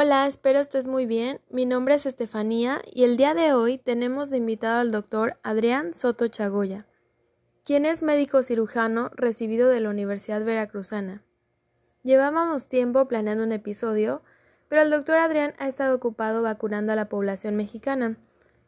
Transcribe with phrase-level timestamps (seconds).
[0.00, 1.40] Hola, espero estés muy bien.
[1.50, 5.92] Mi nombre es Estefanía y el día de hoy tenemos de invitado al doctor Adrián
[5.92, 6.86] Soto Chagoya,
[7.64, 11.24] quien es médico cirujano recibido de la Universidad Veracruzana.
[12.04, 14.22] Llevábamos tiempo planeando un episodio,
[14.68, 18.18] pero el doctor Adrián ha estado ocupado vacunando a la población mexicana,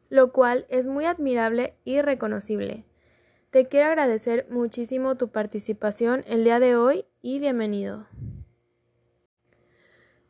[0.09, 2.85] lo cual es muy admirable y reconocible.
[3.51, 8.09] Te quiero agradecer muchísimo tu participación el día de hoy y bienvenido.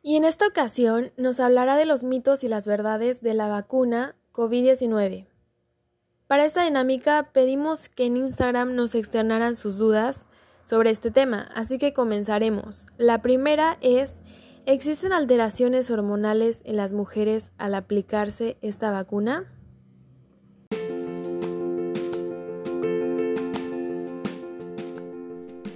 [0.02, 4.16] Y en esta ocasión nos hablará de los mitos y las verdades de la vacuna
[4.32, 5.26] COVID-19.
[6.26, 10.24] Para esta dinámica pedimos que en Instagram nos externaran sus dudas
[10.64, 12.86] sobre este tema, así que comenzaremos.
[12.96, 14.22] La primera es,
[14.64, 19.52] ¿existen alteraciones hormonales en las mujeres al aplicarse esta vacuna?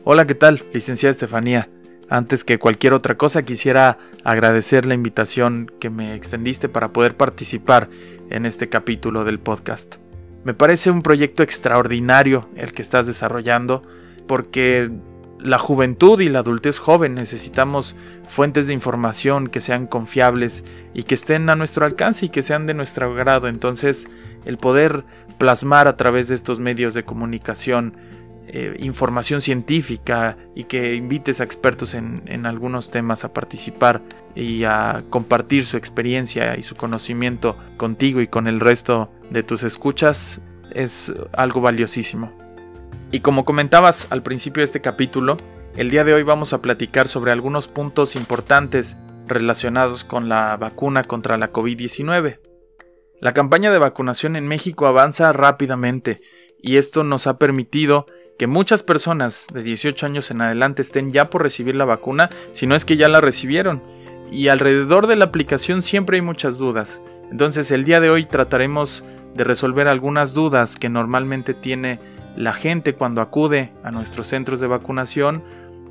[0.04, 0.62] Hola, ¿qué tal?
[0.72, 1.68] Licenciada Estefanía.
[2.14, 7.90] Antes que cualquier otra cosa quisiera agradecer la invitación que me extendiste para poder participar
[8.30, 9.96] en este capítulo del podcast.
[10.44, 13.82] Me parece un proyecto extraordinario el que estás desarrollando
[14.28, 14.92] porque
[15.40, 17.96] la juventud y la adultez joven necesitamos
[18.28, 20.62] fuentes de información que sean confiables
[20.94, 23.48] y que estén a nuestro alcance y que sean de nuestro agrado.
[23.48, 24.08] Entonces,
[24.44, 25.02] el poder
[25.36, 27.96] plasmar a través de estos medios de comunicación
[28.46, 34.02] eh, información científica y que invites a expertos en, en, algunos temas a participar
[34.34, 39.62] y a compartir su experiencia y su conocimiento contigo y con el resto de tus
[39.62, 40.42] escuchas
[40.72, 42.32] es algo valiosísimo.
[43.10, 45.36] Y como comentabas al principio de este capítulo,
[45.76, 51.04] el día de hoy vamos a platicar sobre algunos puntos importantes relacionados con la vacuna
[51.04, 52.40] contra la COVID-19.
[53.20, 56.20] La campaña de vacunación en México avanza rápidamente
[56.60, 58.06] y esto nos ha permitido
[58.38, 62.66] que muchas personas de 18 años en adelante estén ya por recibir la vacuna, si
[62.66, 63.82] no es que ya la recibieron.
[64.30, 67.00] Y alrededor de la aplicación siempre hay muchas dudas.
[67.30, 72.00] Entonces el día de hoy trataremos de resolver algunas dudas que normalmente tiene
[72.36, 75.44] la gente cuando acude a nuestros centros de vacunación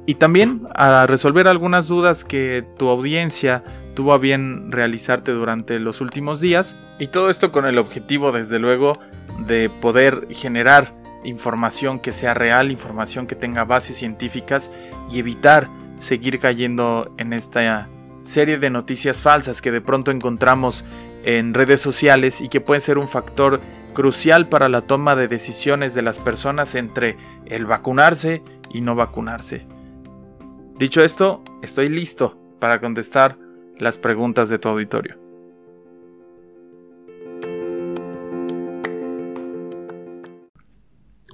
[0.06, 6.02] y también a resolver algunas dudas que tu audiencia tuvo a bien realizarte durante los
[6.02, 9.00] últimos días y todo esto con el objetivo desde luego
[9.48, 14.72] de poder generar información que sea real, información que tenga bases científicas
[15.10, 17.90] y evitar seguir cayendo en esta
[18.24, 20.86] serie de noticias falsas que de pronto encontramos
[21.24, 23.62] en redes sociales y que pueden ser un factor
[23.94, 29.68] crucial para la toma de decisiones de las personas entre el vacunarse y no vacunarse.
[30.78, 33.38] Dicho esto, estoy listo para contestar
[33.78, 35.23] las preguntas de tu auditorio.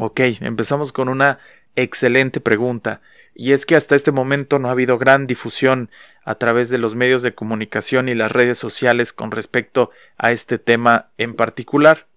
[0.02, 1.40] Ok, empezamos con una
[1.76, 3.02] excelente pregunta,
[3.36, 5.90] y es que hasta este momento no ha habido gran difusión
[6.24, 10.58] a través de los medios de comunicación y las redes sociales con respecto a este
[10.58, 12.08] tema en particular.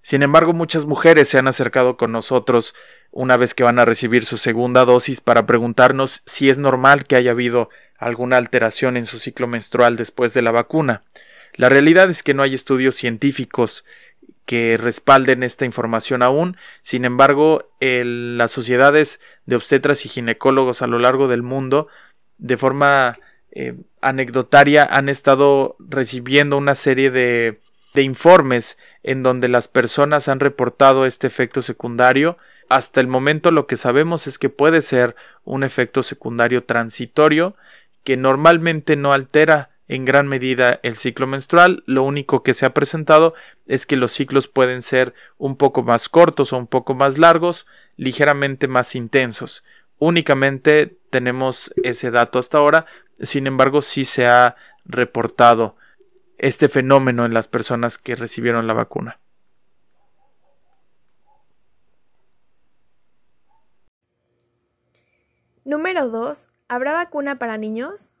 [0.00, 2.72] Sin embargo, muchas mujeres se han acercado con nosotros
[3.10, 7.16] una vez que van a recibir su segunda dosis para preguntarnos si es normal que
[7.16, 11.02] haya habido alguna alteración en su ciclo menstrual después de la vacuna.
[11.54, 13.84] La realidad es que no hay estudios científicos
[14.50, 16.56] que respalden esta información aún.
[16.82, 21.86] Sin embargo, las sociedades de obstetras y ginecólogos a lo largo del mundo,
[22.36, 23.20] de forma
[23.52, 27.60] eh, anecdotaria, han estado recibiendo una serie de,
[27.94, 32.36] de informes en donde las personas han reportado este efecto secundario.
[32.68, 37.54] Hasta el momento lo que sabemos es que puede ser un efecto secundario transitorio
[38.02, 41.82] que normalmente no altera en gran medida el ciclo menstrual.
[41.84, 43.34] Lo único que se ha presentado
[43.66, 47.66] es que los ciclos pueden ser un poco más cortos o un poco más largos,
[47.96, 49.64] ligeramente más intensos.
[49.98, 52.86] Únicamente tenemos ese dato hasta ahora,
[53.20, 55.76] sin embargo sí se ha reportado
[56.38, 59.18] este fenómeno en las personas que recibieron la vacuna.
[65.64, 66.50] Número 2.
[66.68, 68.14] ¿Habrá vacuna para niños?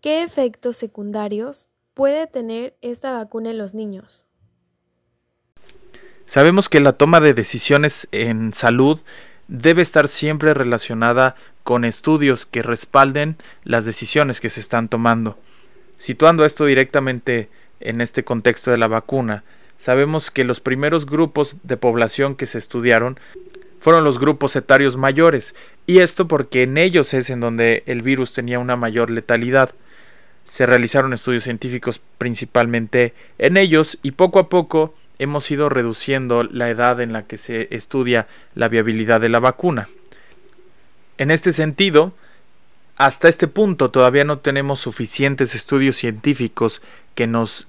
[0.00, 4.26] ¿Qué efectos secundarios puede tener esta vacuna en los niños?
[6.24, 9.00] Sabemos que la toma de decisiones en salud
[9.48, 11.34] debe estar siempre relacionada
[11.64, 15.36] con estudios que respalden las decisiones que se están tomando.
[15.96, 17.48] Situando esto directamente
[17.80, 19.42] en este contexto de la vacuna,
[19.78, 23.18] sabemos que los primeros grupos de población que se estudiaron
[23.80, 25.56] fueron los grupos etarios mayores,
[25.86, 29.74] y esto porque en ellos es en donde el virus tenía una mayor letalidad
[30.48, 36.70] se realizaron estudios científicos principalmente en ellos y poco a poco hemos ido reduciendo la
[36.70, 39.88] edad en la que se estudia la viabilidad de la vacuna.
[41.18, 42.14] En este sentido,
[42.96, 46.80] hasta este punto todavía no tenemos suficientes estudios científicos
[47.14, 47.68] que nos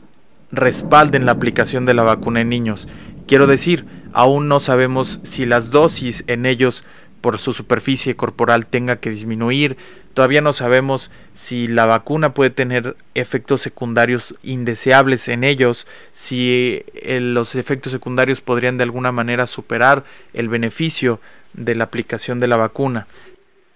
[0.52, 2.88] respalden la aplicación de la vacuna en niños.
[3.28, 6.86] Quiero decir, aún no sabemos si las dosis en ellos
[7.22, 9.78] por su superficie corporal tenga que disminuir.
[10.14, 17.20] Todavía no sabemos si la vacuna puede tener efectos secundarios indeseables en ellos, si eh,
[17.22, 21.20] los efectos secundarios podrían de alguna manera superar el beneficio
[21.54, 23.08] de la aplicación de la vacuna.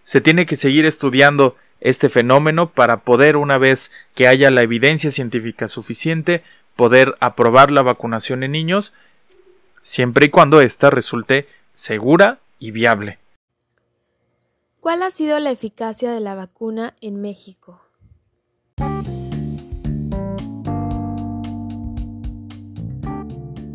[0.03, 5.11] Se tiene que seguir estudiando este fenómeno para poder, una vez que haya la evidencia
[5.11, 6.43] científica suficiente,
[6.75, 8.93] poder aprobar la vacunación en niños,
[9.81, 13.19] siempre y cuando ésta resulte segura y viable.
[14.83, 17.79] ¿Cuál ha sido la eficacia de la vacuna en México?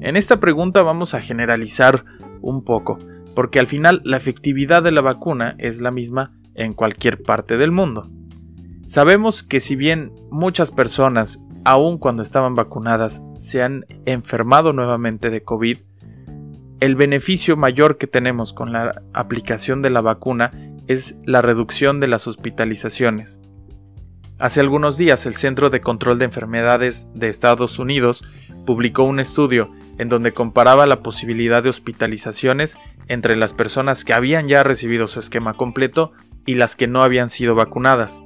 [0.02, 2.04] En esta pregunta vamos a generalizar
[2.42, 2.98] un poco,
[3.34, 7.72] porque al final la efectividad de la vacuna es la misma en cualquier parte del
[7.72, 8.10] mundo.
[8.84, 15.42] Sabemos que si bien muchas personas, aun cuando estaban vacunadas, se han enfermado nuevamente de
[15.42, 15.78] COVID,
[16.80, 22.08] el beneficio mayor que tenemos con la aplicación de la vacuna es la reducción de
[22.08, 23.40] las hospitalizaciones.
[24.38, 28.22] Hace algunos días el Centro de Control de Enfermedades de Estados Unidos
[28.64, 34.48] publicó un estudio en donde comparaba la posibilidad de hospitalizaciones entre las personas que habían
[34.48, 36.12] ya recibido su esquema completo
[36.46, 38.22] y las que no habían sido vacunadas.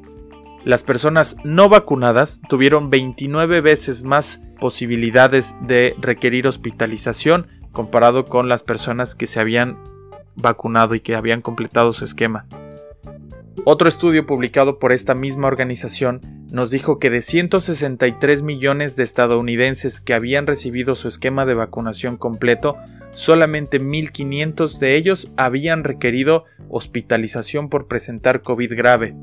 [0.65, 8.63] Las personas no vacunadas tuvieron 29 veces más posibilidades de requerir hospitalización comparado con las
[8.63, 9.79] personas que se habían
[10.37, 12.47] vacunado y que habían completado su esquema.
[13.65, 16.21] Otro estudio publicado por esta misma organización
[16.51, 22.17] nos dijo que de 163 millones de estadounidenses que habían recibido su esquema de vacunación
[22.17, 22.77] completo,
[23.13, 29.15] solamente 1.500 de ellos habían requerido hospitalización por presentar COVID grave.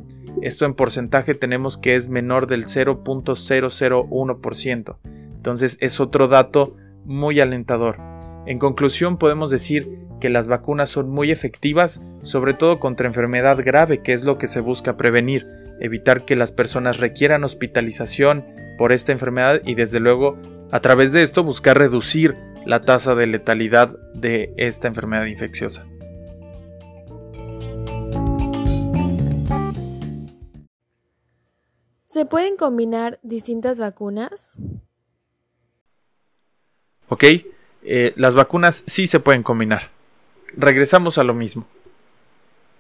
[0.42, 4.98] Esto en porcentaje tenemos que es menor del 0.001%.
[5.36, 7.98] Entonces es otro dato muy alentador.
[8.46, 14.02] En conclusión podemos decir que las vacunas son muy efectivas, sobre todo contra enfermedad grave,
[14.02, 15.48] que es lo que se busca prevenir,
[15.80, 18.46] evitar que las personas requieran hospitalización
[18.78, 20.38] por esta enfermedad y desde luego
[20.72, 22.36] a través de esto buscar reducir
[22.66, 25.86] la tasa de letalidad de esta enfermedad infecciosa.
[32.06, 34.56] ¿Se pueden combinar distintas vacunas?
[37.08, 37.24] Ok,
[37.84, 39.99] eh, las vacunas sí se pueden combinar
[40.56, 41.68] regresamos a lo mismo.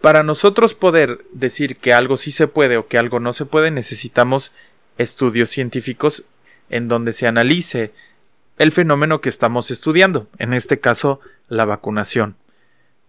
[0.01, 3.69] Para nosotros poder decir que algo sí se puede o que algo no se puede,
[3.69, 4.54] necesitamos
[4.98, 6.24] estudios científicos
[6.69, 7.92] en donde se analice
[8.57, 12.36] el fenómeno que estamos estudiando, en este caso la vacunación.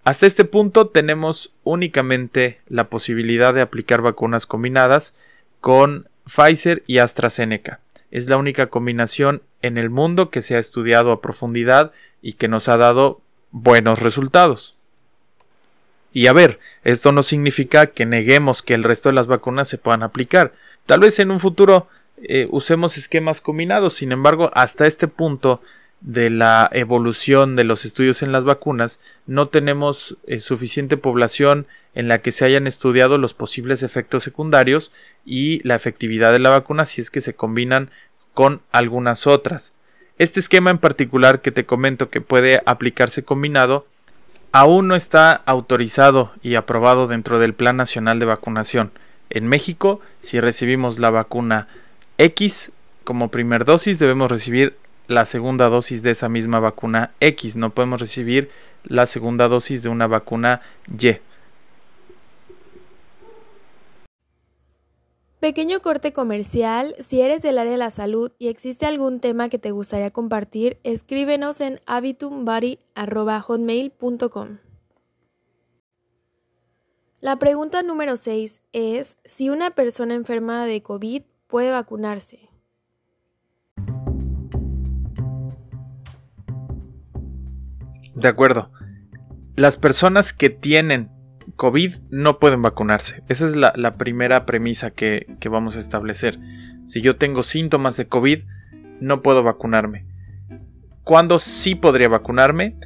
[0.04, 5.14] Hasta este punto tenemos únicamente la posibilidad de aplicar vacunas combinadas
[5.60, 7.80] con Pfizer y AstraZeneca.
[8.10, 11.92] Es la única combinación en el mundo que se ha estudiado a profundidad
[12.22, 14.76] y que nos ha dado buenos resultados.
[16.12, 19.78] Y a ver, esto no significa que neguemos que el resto de las vacunas se
[19.78, 20.52] puedan aplicar.
[20.86, 21.88] Tal vez en un futuro
[22.22, 25.62] eh, usemos esquemas combinados, sin embargo, hasta este punto
[26.00, 32.08] de la evolución de los estudios en las vacunas, no tenemos eh, suficiente población en
[32.08, 34.92] la que se hayan estudiado los posibles efectos secundarios
[35.24, 37.90] y la efectividad de la vacuna si es que se combinan
[38.32, 39.74] con algunas otras.
[40.20, 43.86] Este esquema en particular que te comento que puede aplicarse combinado
[44.52, 48.92] aún no está autorizado y aprobado dentro del Plan Nacional de Vacunación.
[49.30, 51.68] En México, si recibimos la vacuna
[52.18, 52.70] X
[53.02, 57.56] como primer dosis, debemos recibir la segunda dosis de esa misma vacuna X.
[57.56, 58.50] No podemos recibir
[58.84, 60.60] la segunda dosis de una vacuna
[61.00, 61.16] Y.
[65.40, 69.58] Pequeño corte comercial, si eres del área de la salud y existe algún tema que
[69.58, 74.58] te gustaría compartir, escríbenos en habitumbody.hotmail.com.
[77.22, 82.50] La pregunta número 6 es si una persona enferma de COVID puede vacunarse.
[88.14, 88.70] De acuerdo.
[89.56, 91.10] Las personas que tienen
[91.56, 93.22] COVID no pueden vacunarse.
[93.28, 96.38] Esa es la, primera premisa que, que vamos a establecer.
[96.86, 98.44] Si yo tengo síntomas de COVID,
[99.00, 100.06] no puedo vacunarme.
[101.04, 102.76] ¿Cuándo sí podría vacunarme?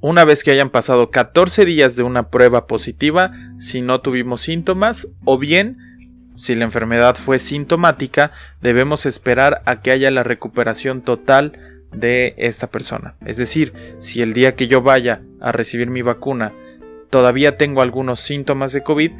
[0.00, 5.08] Una vez que hayan pasado 14 días de una prueba positiva, si no tuvimos síntomas,
[5.24, 5.78] o bien,
[6.36, 11.58] si la enfermedad fue sintomática, debemos esperar a que haya la recuperación total
[11.90, 13.16] de esta persona.
[13.24, 16.52] Es decir, si el día que yo vaya a recibir mi vacuna
[17.14, 19.12] todavía tengo algunos síntomas de COVID,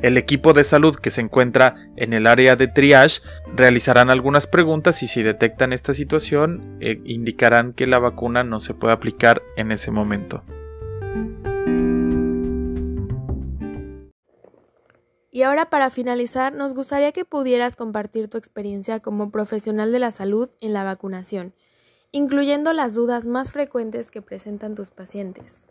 [0.00, 3.20] El equipo de salud que se encuentra en el área de triage
[3.54, 8.72] realizarán algunas preguntas y si detectan esta situación eh, indicarán que la vacuna no se
[8.72, 10.44] puede aplicar en ese momento.
[15.30, 20.10] Y ahora para finalizar, nos gustaría que pudieras compartir tu experiencia como profesional de la
[20.10, 21.52] salud en la vacunación,
[22.12, 25.65] incluyendo las dudas más frecuentes que presentan tus pacientes.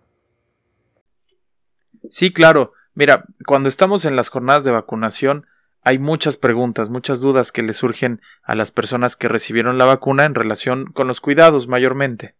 [2.09, 2.73] Sí, claro.
[2.93, 5.45] Mira, cuando estamos en las jornadas de vacunación,
[5.81, 10.25] hay muchas preguntas, muchas dudas que le surgen a las personas que recibieron la vacuna
[10.25, 12.35] en relación con los cuidados mayormente.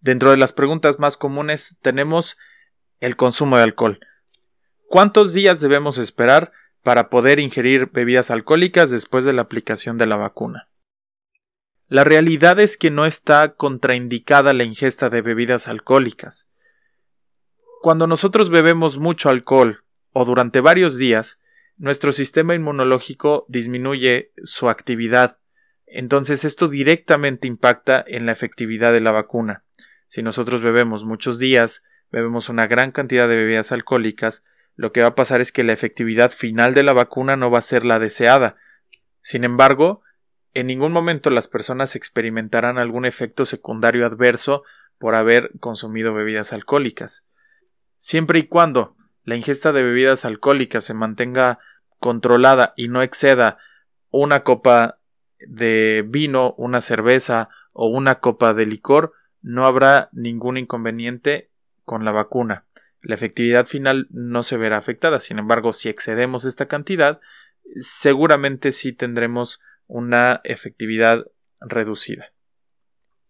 [0.00, 2.38] Dentro de las preguntas más comunes tenemos
[3.00, 3.98] el consumo de alcohol.
[4.88, 10.16] ¿Cuántos días debemos esperar para poder ingerir bebidas alcohólicas después de la aplicación de la
[10.16, 10.68] vacuna?
[11.88, 16.48] La realidad es que no está contraindicada la ingesta de bebidas alcohólicas.
[17.86, 21.40] Cuando nosotros bebemos mucho alcohol o durante varios días,
[21.76, 25.38] nuestro sistema inmunológico disminuye su actividad.
[25.86, 29.62] Entonces esto directamente impacta en la efectividad de la vacuna.
[30.06, 35.06] Si nosotros bebemos muchos días, bebemos una gran cantidad de bebidas alcohólicas, lo que va
[35.06, 38.00] a pasar es que la efectividad final de la vacuna no va a ser la
[38.00, 38.56] deseada.
[39.20, 40.02] Sin embargo,
[40.54, 44.64] en ningún momento las personas experimentarán algún efecto secundario adverso
[44.98, 47.28] por haber consumido bebidas alcohólicas.
[47.96, 51.58] Siempre y cuando la ingesta de bebidas alcohólicas se mantenga
[51.98, 53.58] controlada y no exceda
[54.10, 54.98] una copa
[55.38, 59.12] de vino, una cerveza o una copa de licor,
[59.42, 61.50] no habrá ningún inconveniente
[61.84, 62.66] con la vacuna
[63.06, 65.20] la efectividad final no se verá afectada.
[65.20, 67.20] Sin embargo, si excedemos esta cantidad,
[67.76, 71.24] seguramente sí tendremos una efectividad
[71.60, 72.32] reducida.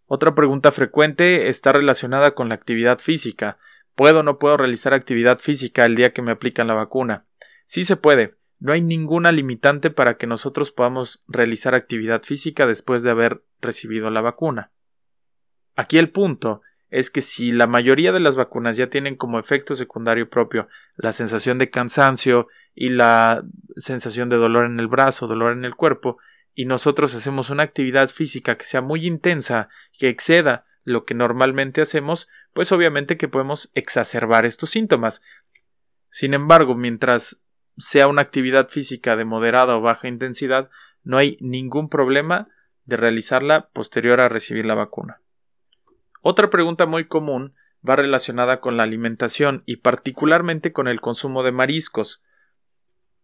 [0.06, 3.58] Otra pregunta frecuente está relacionada con la actividad física.
[3.96, 7.24] ¿Puedo o no puedo realizar actividad física el día que me aplican la vacuna?
[7.64, 8.36] Sí se puede.
[8.58, 14.10] No hay ninguna limitante para que nosotros podamos realizar actividad física después de haber recibido
[14.10, 14.70] la vacuna.
[15.76, 16.60] Aquí el punto
[16.90, 21.12] es que si la mayoría de las vacunas ya tienen como efecto secundario propio la
[21.12, 23.44] sensación de cansancio y la
[23.76, 26.18] sensación de dolor en el brazo, dolor en el cuerpo,
[26.54, 31.80] y nosotros hacemos una actividad física que sea muy intensa, que exceda lo que normalmente
[31.80, 35.22] hacemos, pues obviamente que podemos exacerbar estos síntomas.
[36.08, 37.44] Sin embargo, mientras
[37.76, 40.70] sea una actividad física de moderada o baja intensidad,
[41.02, 42.48] no hay ningún problema
[42.86, 45.20] de realizarla posterior a recibir la vacuna.
[46.22, 47.54] Otra pregunta muy común
[47.86, 52.24] va relacionada con la alimentación y particularmente con el consumo de mariscos.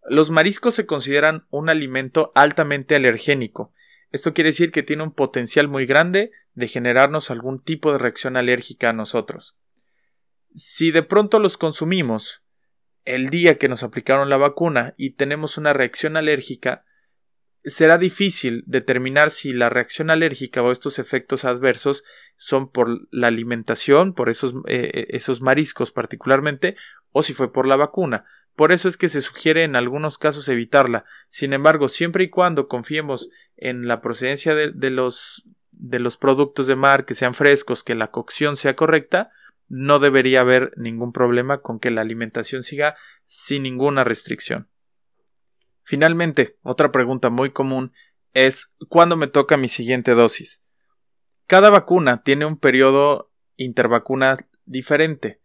[0.06, 3.72] Los mariscos se consideran un alimento altamente alergénico.
[4.10, 8.36] Esto quiere decir que tiene un potencial muy grande de generarnos algún tipo de reacción
[8.36, 9.56] alérgica a nosotros.
[10.54, 12.42] Si de pronto los consumimos
[13.04, 16.84] el día que nos aplicaron la vacuna y tenemos una reacción alérgica,
[17.64, 22.04] será difícil determinar si la reacción alérgica o estos efectos adversos
[22.36, 26.76] son por la alimentación, por esos, eh, eh, esos mariscos particularmente,
[27.10, 28.24] o si fue por la vacuna.
[28.56, 31.04] Por eso es que se sugiere en algunos casos evitarla.
[31.28, 35.48] Sin embargo, siempre y cuando confiemos en la procedencia de, de los
[35.82, 39.32] de los productos de mar que sean frescos, que la cocción sea correcta,
[39.68, 44.68] no debería haber ningún problema con que la alimentación siga sin ninguna restricción.
[45.82, 47.92] Finalmente, otra pregunta muy común
[48.32, 50.62] es ¿cuándo me toca mi siguiente dosis?
[51.48, 55.40] Cada vacuna tiene un periodo intervacuna diferente.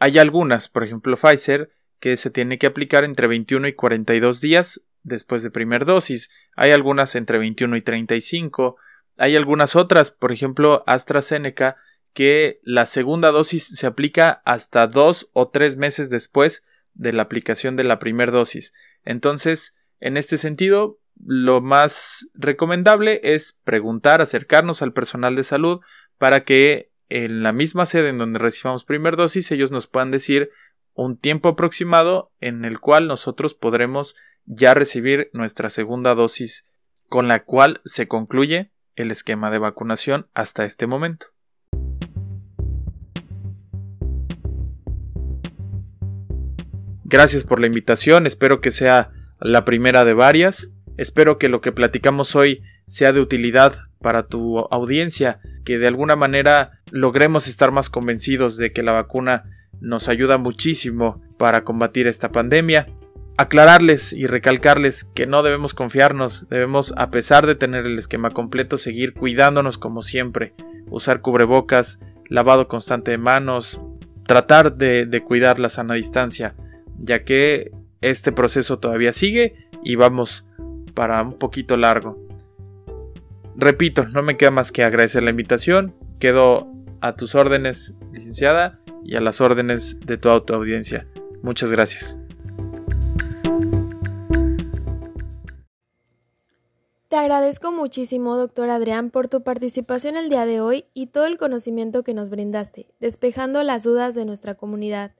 [0.00, 1.70] Hay algunas, por ejemplo Pfizer,
[2.00, 6.30] que se tiene que aplicar entre 21 y 42 días después de primer dosis.
[6.56, 8.76] Hay algunas entre 21 y 35.
[9.18, 11.76] Hay algunas otras, por ejemplo AstraZeneca,
[12.14, 17.76] que la segunda dosis se aplica hasta dos o tres meses después de la aplicación
[17.76, 18.74] de la primera dosis.
[19.04, 25.80] Entonces, en este sentido, lo más recomendable es preguntar, acercarnos al personal de salud
[26.16, 30.50] para que en la misma sede en donde recibamos primer dosis ellos nos puedan decir
[30.94, 36.66] un tiempo aproximado en el cual nosotros podremos ya recibir nuestra segunda dosis
[37.08, 41.26] con la cual se concluye el esquema de vacunación hasta este momento.
[47.04, 50.70] Gracias por la invitación, espero que sea la primera de varias.
[50.98, 56.16] Espero que lo que platicamos hoy sea de utilidad para tu audiencia, que de alguna
[56.16, 59.44] manera logremos estar más convencidos de que la vacuna
[59.80, 62.88] nos ayuda muchísimo para combatir esta pandemia.
[63.38, 68.78] Aclararles y recalcarles que no debemos confiarnos, debemos, a pesar de tener el esquema completo,
[68.78, 70.54] seguir cuidándonos como siempre,
[70.90, 73.80] usar cubrebocas, lavado constante de manos,
[74.26, 76.56] tratar de, cuidar la sana distancia,
[76.98, 80.48] ya que este proceso todavía sigue y vamos
[80.94, 82.18] para un poquito largo.
[83.56, 85.94] Repito, no me queda más que agradecer la invitación.
[86.18, 86.66] Quedo
[87.00, 91.06] a tus órdenes, licenciada, y a las órdenes de toda tu audiencia.
[91.42, 92.18] Muchas gracias.
[97.08, 101.38] Te agradezco muchísimo, doctor Adrián, por tu participación el día de hoy y todo el
[101.38, 105.12] conocimiento que nos brindaste, despejando las dudas de nuestra comunidad.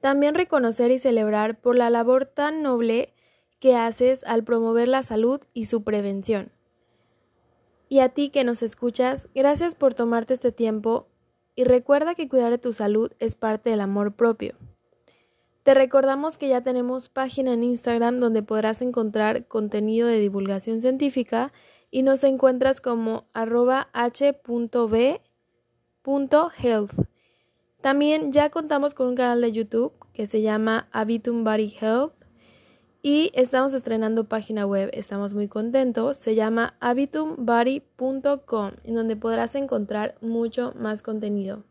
[0.00, 3.12] También reconocer y celebrar por la labor tan noble
[3.58, 6.52] que haces al promover la salud y su prevención.
[7.88, 11.08] Y a ti que nos escuchas, gracias por tomarte este tiempo
[11.56, 14.54] y recuerda que cuidar de tu salud es parte del amor propio.
[15.66, 21.52] Te recordamos que ya tenemos página en Instagram donde podrás encontrar contenido de divulgación científica
[21.90, 25.18] y nos encuentras como arroba h.b.health.
[27.80, 32.14] También ya contamos con un canal de YouTube que se llama Habitum Body Health
[33.02, 40.14] y estamos estrenando página web, estamos muy contentos, se llama habitumbody.com en donde podrás encontrar
[40.20, 41.64] mucho más contenido.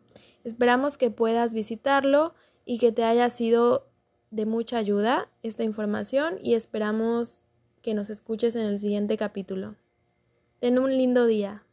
[0.43, 2.33] Esperamos que puedas visitarlo
[2.65, 3.87] y que te haya sido
[4.31, 7.39] de mucha ayuda esta información y esperamos
[7.81, 9.75] que nos escuches en el siguiente capítulo.
[10.59, 11.63] Ten un lindo día.